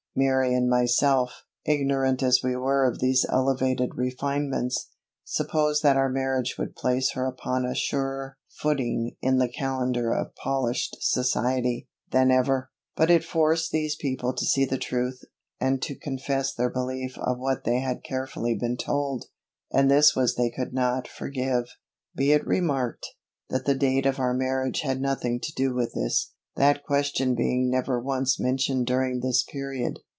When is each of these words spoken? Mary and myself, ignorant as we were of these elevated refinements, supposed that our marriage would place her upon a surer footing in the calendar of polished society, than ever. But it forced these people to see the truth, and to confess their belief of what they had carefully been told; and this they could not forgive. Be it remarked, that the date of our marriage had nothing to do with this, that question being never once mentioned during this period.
Mary 0.13 0.53
and 0.53 0.69
myself, 0.69 1.45
ignorant 1.63 2.21
as 2.21 2.41
we 2.43 2.53
were 2.53 2.83
of 2.85 2.99
these 2.99 3.25
elevated 3.29 3.91
refinements, 3.95 4.89
supposed 5.23 5.81
that 5.83 5.95
our 5.95 6.09
marriage 6.09 6.57
would 6.59 6.75
place 6.75 7.11
her 7.13 7.25
upon 7.27 7.63
a 7.65 7.73
surer 7.73 8.35
footing 8.49 9.15
in 9.21 9.37
the 9.37 9.47
calendar 9.47 10.11
of 10.11 10.35
polished 10.35 10.97
society, 10.99 11.87
than 12.11 12.29
ever. 12.29 12.69
But 12.93 13.09
it 13.09 13.23
forced 13.23 13.71
these 13.71 13.95
people 13.95 14.33
to 14.33 14.43
see 14.45 14.65
the 14.65 14.77
truth, 14.77 15.21
and 15.61 15.81
to 15.83 15.95
confess 15.95 16.53
their 16.53 16.69
belief 16.69 17.17
of 17.17 17.39
what 17.39 17.63
they 17.63 17.79
had 17.79 18.03
carefully 18.03 18.53
been 18.59 18.75
told; 18.75 19.27
and 19.71 19.89
this 19.89 20.13
they 20.35 20.49
could 20.49 20.73
not 20.73 21.07
forgive. 21.07 21.67
Be 22.15 22.33
it 22.33 22.45
remarked, 22.45 23.07
that 23.47 23.63
the 23.63 23.75
date 23.75 24.05
of 24.05 24.19
our 24.19 24.33
marriage 24.33 24.81
had 24.81 24.99
nothing 24.99 25.39
to 25.39 25.53
do 25.53 25.73
with 25.73 25.93
this, 25.93 26.33
that 26.57 26.83
question 26.83 27.33
being 27.33 27.69
never 27.69 27.97
once 27.97 28.37
mentioned 28.37 28.85
during 28.85 29.21
this 29.21 29.41
period. 29.41 29.97